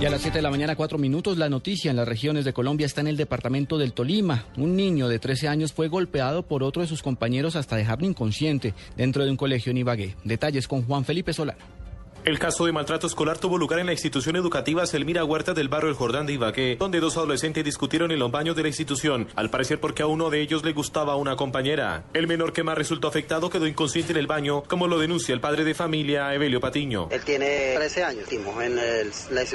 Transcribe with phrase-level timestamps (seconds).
[0.00, 2.52] Y a las 7 de la mañana, 4 minutos, la noticia en las regiones de
[2.52, 4.44] Colombia está en el departamento del Tolima.
[4.56, 8.74] Un niño de 13 años fue golpeado por otro de sus compañeros hasta dejarlo inconsciente
[8.96, 10.14] dentro de un colegio en Ibagué.
[10.22, 11.77] Detalles con Juan Felipe Solano.
[12.28, 15.88] El caso de maltrato escolar tuvo lugar en la institución educativa Selmira Huerta del barrio
[15.88, 19.48] El Jordán de Ibagué, donde dos adolescentes discutieron en los baños de la institución, al
[19.48, 22.04] parecer porque a uno de ellos le gustaba una compañera.
[22.12, 25.40] El menor que más resultó afectado quedó inconsciente en el baño, como lo denuncia el
[25.40, 27.08] padre de familia, Evelio Patiño.
[27.10, 29.10] Él tiene 13 años, en el,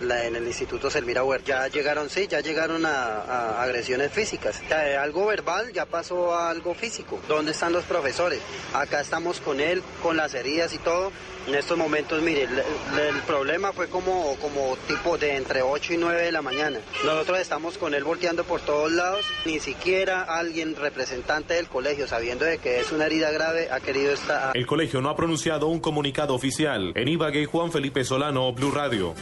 [0.00, 1.46] la, en el instituto Selmira Huerta.
[1.46, 4.60] Ya llegaron, sí, ya llegaron a, agresiones físicas.
[4.68, 7.20] Ya, algo verbal ya pasó a algo físico.
[7.28, 8.40] ¿Dónde están los profesores?
[8.74, 11.12] Acá estamos con él, con las heridas y todo.
[11.46, 15.96] En estos momentos, mire, el, el, problema fue como, como tipo de entre 8 y
[15.96, 16.80] 9 de la mañana.
[17.04, 19.26] Nosotros estamos con él volteando por todos lados.
[19.44, 24.12] Ni siquiera alguien representante del colegio, sabiendo de que es una herida grave, ha querido
[24.12, 24.56] estar...
[24.56, 26.92] El colegio no ha pronunciado un comunicado oficial.
[26.94, 29.14] En Ibagué, Juan Felipe Solano, Blue Radio.